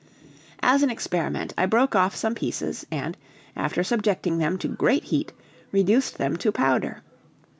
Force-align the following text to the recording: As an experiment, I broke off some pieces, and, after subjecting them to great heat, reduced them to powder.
As 0.63 0.81
an 0.81 0.89
experiment, 0.89 1.53
I 1.59 1.67
broke 1.67 1.93
off 1.95 2.15
some 2.15 2.33
pieces, 2.33 2.87
and, 2.91 3.15
after 3.55 3.83
subjecting 3.83 4.39
them 4.39 4.57
to 4.57 4.67
great 4.67 5.03
heat, 5.03 5.31
reduced 5.71 6.17
them 6.17 6.37
to 6.37 6.51
powder. 6.51 7.03